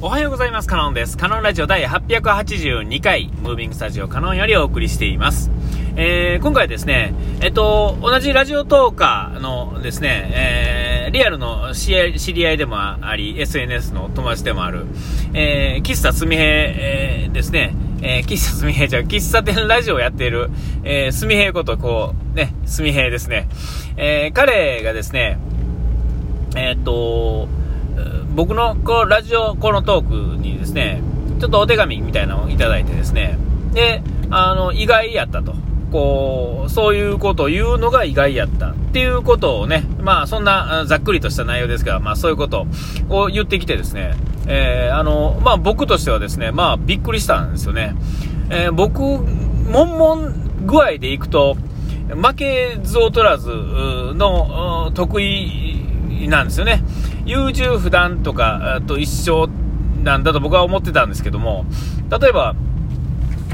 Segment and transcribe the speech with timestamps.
[0.00, 0.68] おはようございます。
[0.68, 1.18] カノンです。
[1.18, 5.50] カノンラジオ第882回、ムービングスタジオカノンよりお送りしています。
[5.96, 11.90] えー、今回ですね、えっと、同じラジオトーカーのですね、えー、リアルの知
[12.32, 14.86] り合いでもあり、SNS の友達でもある、
[15.34, 20.48] えー、喫茶すみへ、えー、ですね、えー、喫茶すみへじゃ喫茶店ラジオをやっている、
[20.84, 23.48] えー、すみへこと、こう、ね、すみへですね。
[23.96, 25.40] えー、彼がですね、
[26.54, 27.48] えー、っと、
[28.38, 31.02] 僕のこうラジオこのトークにですね、
[31.40, 33.36] ちょっとお手紙みたいなのをいただいてですね、
[33.72, 35.56] で、あの、意外やったと。
[35.90, 42.68] こう、そういうことを言うのが意外やったっていうことをね、まあそんなざっくりとした内容ですが、まあそういうこと
[43.08, 44.14] を言ってきてですね、
[44.46, 47.96] えー、あの、まあ僕としてはですね、まあびっくりしたんですよね。
[48.50, 50.32] えー、僕、悶々
[50.64, 51.56] 具合でいくと、
[52.10, 53.50] 負けず劣らず
[54.14, 56.84] の得意なんですよね。
[57.28, 59.48] 優柔不断とかと一緒
[60.02, 61.66] なんだと僕は思ってたんですけども、
[62.10, 62.56] 例えば、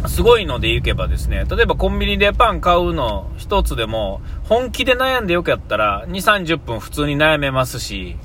[0.07, 8.17] すごいのでいけばですね、例えばコンビニでパン買うの一つでも、本気で悩んでよかったら、2、30分普通に悩めますし、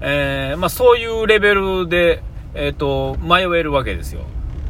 [0.00, 2.22] えー、まあ、そういうレベルで、
[2.54, 4.20] えっ、ー、と、迷えるわけですよ。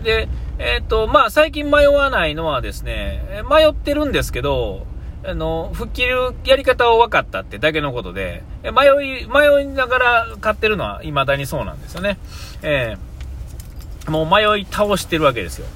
[0.02, 4.86] で、えっ、ー、と、まあ、最近迷わないのはですね、迷ってるんですけど、
[5.28, 12.18] あの、吹っ切るやり方を分かったってだけのことで、迷い、迷いながら買ってるのは未だにそうなんですよね。
[12.62, 15.66] えー、もう迷い倒してるわけですよ。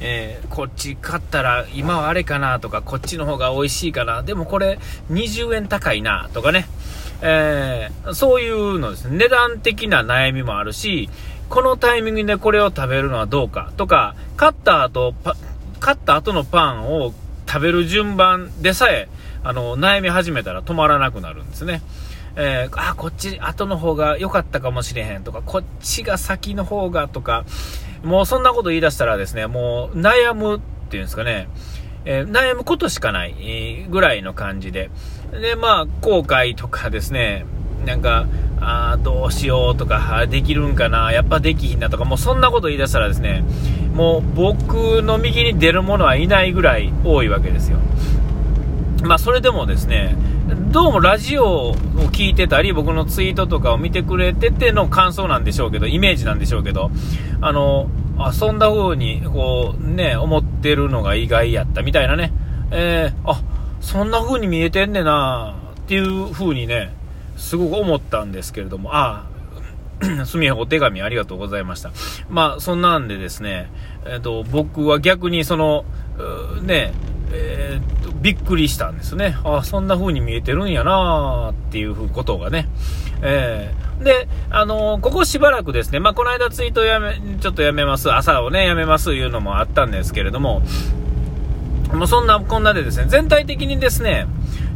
[0.00, 4.78] えー、こっち買ったら今はあれかなとか、こっちの方が美味しいかな、でもこれ
[5.10, 6.66] 20円高いなとかね、
[7.22, 11.08] えー、そういうのですね、値段的な悩みもあるし、
[11.48, 15.14] このタイミングでこれを食べるのはどうかとか、買った後、
[15.80, 17.12] 買った後のパンを
[17.50, 19.08] 食べる順番でさえ、
[19.42, 21.82] あの、悩み始めたら止まらなくなるんですね。
[22.36, 27.44] えー、あ、こっち後の方が良かったかもしれへんとか、こっちが先の方がとか、
[28.04, 31.48] もうそんなこと言い出したらですね、もう悩むっていうんですかね、
[32.04, 34.88] えー、悩むことしかないぐらいの感じで。
[35.32, 37.46] で、まあ、後悔とかですね、
[37.84, 38.26] なんか、
[38.60, 43.42] あどうしようとか、できるんかな、やっぱできひんなとか、もうそんなこと言い出したらですね、
[43.94, 47.78] もう僕の右に出る者はいないぐらい多いわけですよ。
[49.02, 50.14] まあそれでもですね、
[50.72, 51.74] どうもラジオを
[52.12, 56.90] 聞いてたり、僕のツイートとかを見てくれてての感想なんでしょうけど、イメージなんでしょうけど、
[57.40, 62.32] あの、あそんな風に、こう、ね、思ってるのが意外やったみたいなね、
[62.70, 63.40] えー、あ、
[63.80, 66.92] そんな風に見えてんねんなっていう風にね、
[67.40, 69.26] すごく思ったんですけれども、あ
[70.20, 71.90] あ、すみやお手紙ありがとうございました。
[72.28, 73.70] まあ、そんなんでですね、
[74.06, 75.84] えっ、と、僕は逆にその、
[76.62, 76.92] ね、
[77.32, 79.36] えー、と、びっくりしたんですね。
[79.44, 82.68] ああそんな風に見えてるんやなっていうことがね。
[83.22, 90.62] えー、で、あのー、ここしばらくですね、まあ、この間ツイートやめ、ちょっとやめます、朝をね、やめますいうのもあったんですけれども、
[91.92, 94.26] もうそんなこんなでですね、全体的にですね、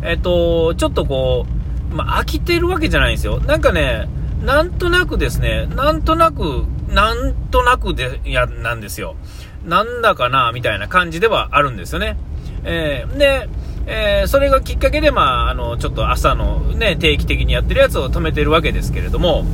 [0.02, 1.53] えっ、と、ちょっとこう、
[1.94, 3.40] まあ、飽きてるわけじゃないんですよ。
[3.40, 4.08] なんかね、
[4.42, 9.16] なんとなくですね、なんとなく、なんとなくで、や、なんですよ。
[9.64, 12.16] なんだかな、みたいな感じではあるんですよね。
[12.64, 13.48] えー、で、
[13.86, 19.44] えー、それがきっかけで、まあ、あの、ちょっと朝のね、定期的にやってるやつを止めてるわけですけれども、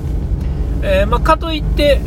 [0.82, 2.00] えー、まあ、かといって、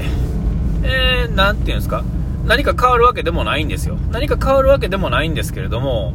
[0.84, 2.04] えー、なんていうんですか、
[2.46, 3.98] 何か変わるわけでもないんですよ。
[4.12, 6.14] 何か変わるわけでもないんですけれども、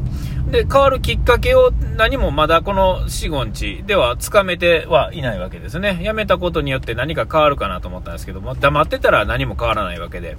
[0.51, 6.01] で、変わるきっかけを何もまだこの4、5日ではつかめてはいないわけですね。
[6.03, 10.37] 辞めたことによって何か変わるかなと思ったんですけども、黙ってたら何も変わらないわけで。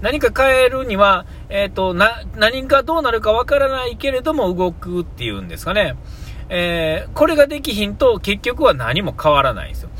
[0.00, 5.96] 何か変えるには、えっ、ー、と、な、何かどうなるかわからないけれども動くっていうんですかね。
[6.50, 9.90] えー、これができひんと結局は何も変わらないんですよ。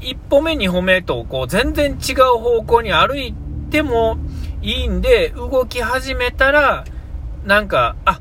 [0.00, 3.34] 一歩目、二歩目と、こう、全然違う方向に歩い
[3.70, 4.18] ても
[4.64, 6.84] いいんで、動き始めたら、
[7.44, 8.18] なんか、あ、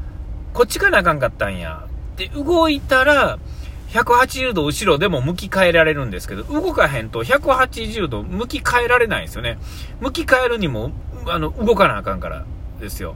[0.54, 1.88] こっちかなあかんかったんや。
[2.18, 3.40] で、動いたら、
[3.88, 9.58] 180度後ろでも向き変えられるんですけど、動かへんと180度向き変えられないんですよね。
[10.02, 10.92] 向き変えるにも、
[11.28, 12.46] あの、動かなあかんから
[12.82, 13.16] ですよ。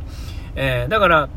[0.56, 1.30] えー、だから、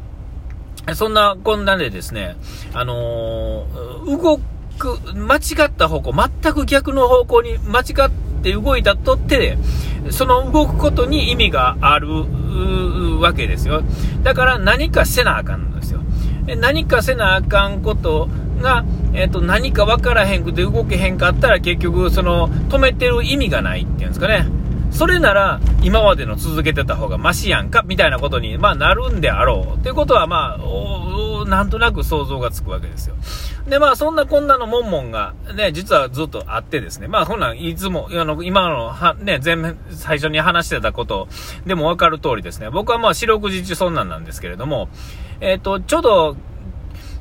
[0.94, 2.36] そんなこんなでですね、
[2.72, 4.38] あのー、動
[4.78, 8.10] く、間違った方向、全く逆の方向に間違っ
[8.42, 9.58] て動いたとって、
[10.10, 12.08] その動くことに意味がある
[13.20, 13.82] わけですよ。
[14.22, 16.00] だから何かせなあかんのですよ。
[16.58, 18.28] 何かせなあかんこと
[18.60, 24.46] が、えっ、と、何か分からへんくて動けへんかったら結局、その、止めてる意味がないっていうんですかね。
[24.90, 30.58] それなら今までの続けてた方がマシやんかみたいなことに、まあ、なるんであろうっていうことは、まあ、
[31.50, 33.16] なんとなく想像がつくわけですよ。
[33.68, 41.28] で、まあ、そんなこんなのモンモンがね、実はずっとあってですね、まあ、こんなんいつも、あの、今のは、ね、前面、最初に話してたこと
[41.66, 44.88] でもわかる通りですね、僕はまあ、四六時中そんなんなんですけれども、
[45.40, 46.36] えっ、ー、と、ちょうど、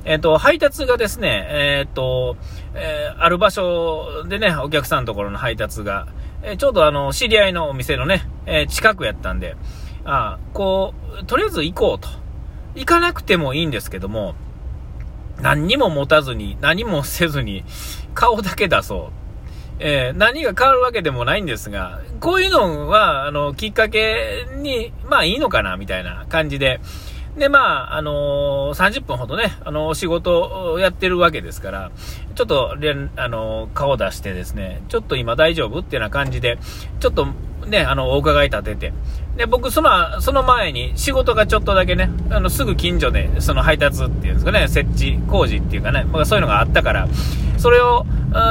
[0.06, 2.38] えっ、ー、と、配達がですね、えっ、ー、と、
[2.76, 6.08] えある場所でね、お客さんのところの配達が、
[6.42, 9.58] えちょうどあの、知り合いのお店のね、え近くやったんで、
[10.06, 12.10] あこう、とりあえず行こうと。
[12.80, 14.36] 行かなくてもいいんですけども、
[15.42, 17.66] 何にも持たずに、何もせずに、
[18.14, 19.20] 顔だけ出そう。
[19.80, 26.80] えー、何が変わるわけでもないんですが、こういうのは、あの、きっかけに、まあいいのかな、みたいな感じで、
[27.38, 31.92] で、まあ、あのー、30分ほどね、あの、お仕事をやってるわけですから、
[32.36, 32.76] ちょっと、あ
[33.30, 36.58] のー、顔出してですね、ちょっと今大丈夫っていうような感じで、
[37.00, 37.28] ちょっと
[37.70, 38.94] ね、あの、お伺い立てて、
[39.38, 47.08] で、僕、その、その前に仕事がちょっとだけね、あの、すぐ近所で、その配達っていうんですかね、設置工事っていうかね、まあ、そういうのがあったから、
[47.58, 48.06] それを、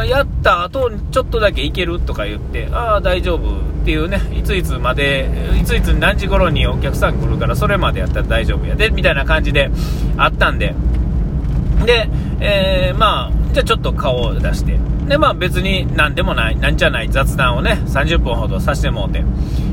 [0.06, 5.28] やった後にちょっとだけ行けるとか言って、ああ、大丈夫っていうね、いついつまで、
[5.60, 9.70] いついつ何時頃にお客さん来るから、それまでやったら大丈夫やで、みたいな感じで
[10.16, 10.74] あったんで、
[11.84, 12.08] で、
[12.40, 14.78] えー、まあ、じゃあちょっと顔を出して、
[15.08, 19.20] で、まあ別に何でもない、なんじゃない雑談をね、30分ほどさせてもうて、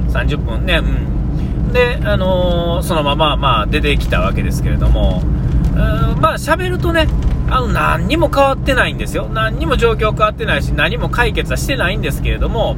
[0.09, 1.73] 30分ね、うん。
[1.73, 7.07] で、あのー、そのまま、まあ出てきたわけですけれども、うんまあ喋るとね、
[7.49, 9.27] あの、何にも変わってないんですよ。
[9.31, 12.77] 何にも状況変わってないし、何も解決はしてないんですけれども、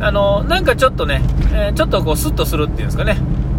[0.00, 1.22] あの、なんかちょっとね、
[1.52, 3.18] えー、ちょっとこうスッとするっていうんですかね、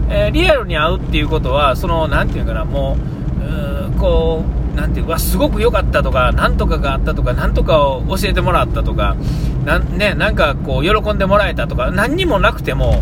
[0.09, 2.97] えー、リアルに会うっていうことは、その、なんていうかな、も
[3.41, 9.15] う、うこう、なんていうわ、すごく良かったとか、なんとかがあったとか、なんとかを教えてもらったとか、
[9.65, 13.01] なね、なんかこう、喜んでもらえたとか、何にもなくても、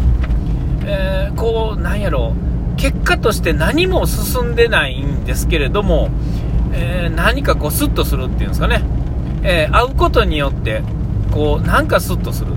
[0.86, 2.34] えー、こう、なんやろ
[2.76, 6.10] う、結果として何も進んでないんですけれども、
[6.74, 8.84] えー、何かこう、スッとするっていうんですかね、
[9.44, 10.82] えー、会うことによって、
[11.32, 12.54] こう、なんかスッとする、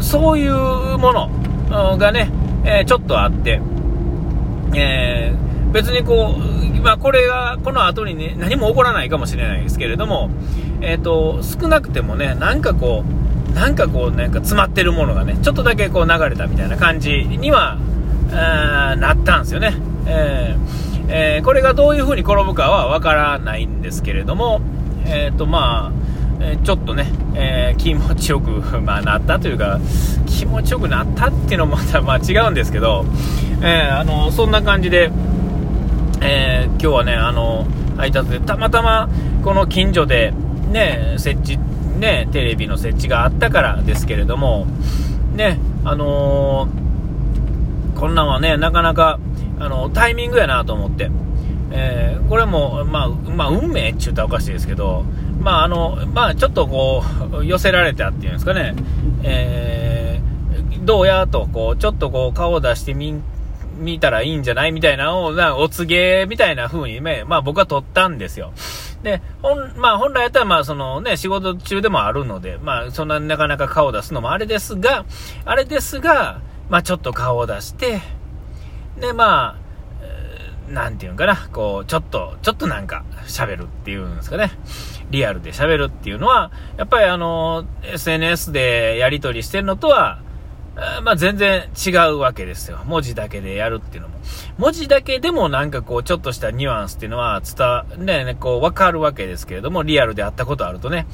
[0.00, 0.52] そういう
[0.98, 1.30] も
[1.70, 2.30] のがね、
[2.64, 3.60] えちょっとあって、
[4.74, 5.34] え
[5.72, 10.30] 別にこう、まあ、これが、この後にね、何も起こらないかもしれないですけれども、
[10.80, 17.78] えっ、ー、と、少なくてもね、なんかこう、なんかこう、なんか詰まってるものがね、ちょっとだけこう流れたみたいな感じには、
[18.30, 19.74] なったんですよね。
[20.06, 24.60] えー、えー、これがどういう風に転ぶかはわからないんですけれども、
[25.04, 26.00] えっ、と、まあ、
[26.42, 28.50] えちょっとね、え気持ちよく、
[28.80, 29.78] まあ、なったというか、
[30.26, 33.04] 気持ちよくなったっていうのもまた、まあ、違うんですけど、
[33.62, 35.10] えあの、そんな感じで、
[36.22, 39.08] えー、今日はね、あの、配達で、たまたま、
[39.42, 40.32] この近所で、
[40.70, 41.58] ね、設置、
[41.98, 44.66] ね、テレビの設置があったからですけれども、
[45.34, 49.18] ね、あのー、こんなんはね、なかなか、
[49.58, 51.10] あの、タイミングやなと思って、
[51.72, 55.04] えー、これも、まあ、まあ、運命って言ったらおかしいですけど、
[55.40, 57.02] まあ、あの、まあ、ちょっとこ
[57.32, 58.74] う、寄せられたっていうんですかね、
[59.22, 63.22] えー、どうやと、こう、ちょっとこう、顔を出してみん
[63.80, 68.52] 見たらいいんじゃないみたいなのを、なお告げみたいな風にね、まあ僕は取ったんですよ。
[69.02, 75.04] で、本、まあ本来やったらまあそのね、仕事中でもあるので、まあそんななかなか顔を出すのもあれですが、
[75.44, 78.00] あれですが、まあちょっと顔を出して、
[79.00, 79.70] でまあ、
[80.70, 84.52] なんていうのかな、こう、ちょっと、ちょっとなんか喋るっていうんですかね。
[85.10, 90.20] リアルで喋るっていうのは、やっぱりあの、SNS でやり取りしてるのとは、
[91.04, 92.78] まあ、全然違うわけですよ。
[92.86, 94.14] 文字だけでやるっていうのも。
[94.58, 101.06] 文字だけでもなんかこう、ちょっとしたニュアンスっていうのは伝わ、ね、ね、こう、わかるわけですけれども、リアルで会ったことあるとね。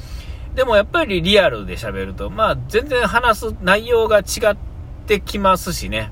[0.55, 4.21] でもやっぱりリアルで喋ると、まあ、全然話す内容が違
[4.53, 4.57] っ
[5.05, 6.11] てきますしね。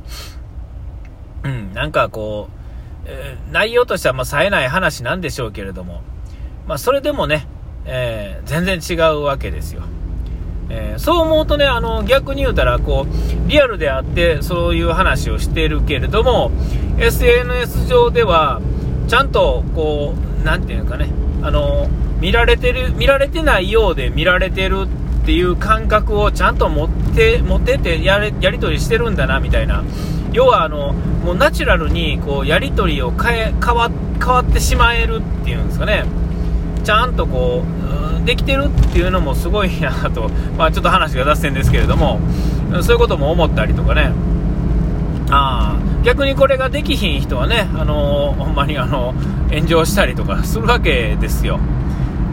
[1.44, 6.02] うん、なんかこう、えー、内容としてはま、冴えない話なんでしょうけれども、
[6.68, 7.48] まあ、それでもね、
[7.86, 9.84] えー、全然違うわけですよ。
[10.70, 16.52] えー、そう思うとね、あの、逆に言うたら、こう、リアルであって、そういう話をしているけれども、
[16.98, 18.62] SNS 上では、
[19.08, 21.10] ちゃんと、こう、なんていうかね、
[21.42, 21.88] あの、
[22.20, 24.88] 見られてる、見られてないようで見られてる
[25.24, 29.84] っていう感覚をちゃんと持って、持っててやれ、やり取りしてるんだな、みたいな。
[30.34, 36.06] 要は、あの、もうナチュラルに、こう、やり取りを変え、変わ、変わってしまえるっていうんですかね。
[36.86, 37.64] ちゃんとこ
[38.22, 42.20] う、できてるっていうのもすごいなと、 まあ、ちょっと話が脱線ですけれども、
[42.82, 44.12] そういうことも思ったりとかね、
[45.32, 49.14] あ逆にこれができひん人はね、あの、ほんまにあの
[49.52, 51.60] 炎上したりとか するわけですよ。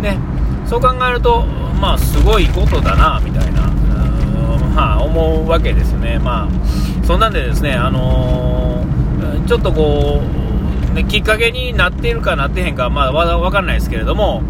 [0.03, 0.19] ね、
[0.67, 1.45] そう考えると、
[1.81, 3.63] まあ、すごいことだな、みたいな。
[4.75, 6.19] まあ、思うわけですね。
[6.19, 10.42] まあ、そんなんでですね、あのー、ちょっとこう、
[11.09, 14.43] きっかけになっているかなってへんか、まあ、わかんないですけれども、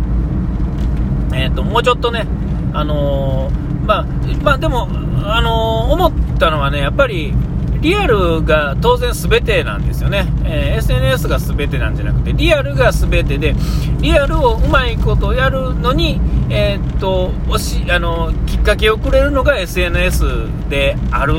[1.34, 2.26] え、ー、と、もうちょっとね、
[2.72, 4.04] あのー、まあ、
[4.42, 4.88] まあ、でも、
[5.24, 7.32] あの思ったのはね、やっぱり、
[7.80, 13.54] リアルが当然全てなんですよね、えー、SNS が全てなんじゃなくて、リアルが全てで、
[14.00, 20.24] リアルをうまいことやるのに、え、っとおしあのきっかけをくれるのが SNS
[20.68, 21.34] である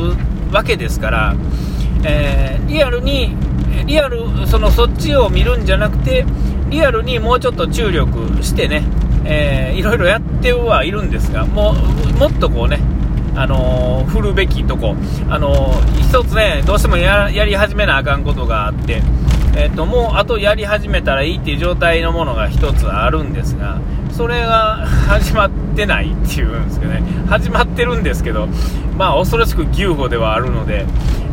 [0.52, 1.36] わけですから、
[2.04, 3.36] え、リアルに、
[3.86, 6.26] リアルそのそっちを見るんじゃなくて、
[6.70, 8.84] リアルにもうちょっと注力してね、
[9.26, 12.80] えー、いろいろやってはいるんですが、もうもっとこうね、
[13.36, 14.96] あのー、振るべきとこ、
[15.30, 19.02] あのー、一つね、どうしてもやり始めなあかんことがあって、
[19.56, 23.80] えーと、もうあとやり始めたらいいっていう状態のものが一つあるんですが、
[24.16, 28.48] それが始まってないっていうんですけどね、始まってるんですけど、
[28.96, 30.86] まあ恐ろしく牛歩ではあるので、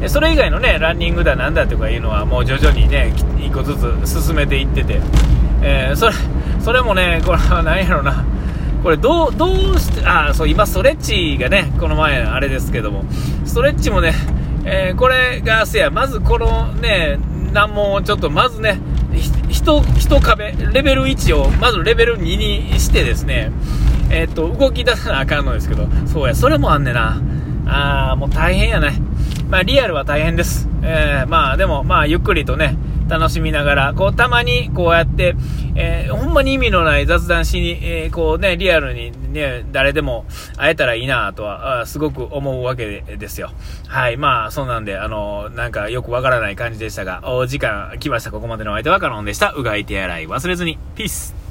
[0.09, 5.01] それ以外のね、ランニングだなんだとかいうのはもう徐々にね、一個ずつ進めていってて、
[5.63, 6.15] えー、それ、
[6.61, 8.25] それもね、これは何やろな、
[8.83, 13.05] これどう、どうして、あ、そう、今ストレッチがね、この前あれですけども、
[13.45, 14.15] ストレッチもね、
[14.65, 17.19] えー、これがせや、まずこのね、
[17.53, 18.81] 難問をちょっとまずね、
[19.51, 23.53] 一、一壁、レベル1をまずレベル2にしてですね、
[24.11, 27.21] えー、っと、動き出さなあかんのですけど、そうや、それもあんねな。
[27.67, 29.01] あー、もう大変やね。
[29.51, 30.69] まあ、リアルは大変です。
[30.83, 32.77] えー、まあ、でも、まあ、ゆっくりとね、
[33.09, 35.35] 楽しみながら、こう、たまにこうやって、
[35.75, 40.25] えー、ほんまに意味のない雑談しに、えー、こうね、リアルにね、誰でも
[40.57, 43.51] 会えたらいいなとは、すごく思うわけですよ。
[43.89, 48.31] はい、まあ、そうなんで、あの、なんかよくわからない感じでしたが、お時間来ました。
[48.31, 49.51] ここまでのお相手はカノンでした。
[49.51, 50.79] うがい手洗い忘れずに。
[50.95, 51.50] ピース